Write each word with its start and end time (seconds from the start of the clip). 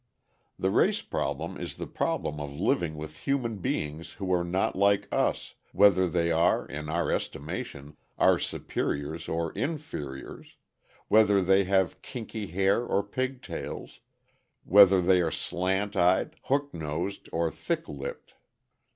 The 0.57 0.71
race 0.71 1.03
problem 1.03 1.59
is 1.59 1.75
the 1.75 1.85
problem 1.85 2.39
of 2.39 2.51
living 2.59 2.95
with 2.95 3.17
human 3.19 3.57
beings 3.57 4.13
who 4.13 4.33
are 4.33 4.43
not 4.43 4.75
like 4.75 5.07
us, 5.13 5.53
whether 5.73 6.09
they 6.09 6.31
are, 6.31 6.65
in 6.65 6.89
our 6.89 7.11
estimation, 7.11 7.97
our 8.17 8.39
"superiors" 8.39 9.29
or 9.29 9.53
"inferiors," 9.53 10.55
whether 11.07 11.39
they 11.39 11.65
have 11.65 12.01
kinky 12.01 12.47
hair 12.47 12.83
or 12.83 13.03
pigtails, 13.03 13.99
whether 14.63 15.03
they 15.03 15.21
are 15.21 15.29
slant 15.29 15.95
eyed, 15.95 16.35
hook 16.45 16.73
nosed, 16.73 17.29
or 17.31 17.51
thick 17.51 17.87
lipped. 17.87 18.33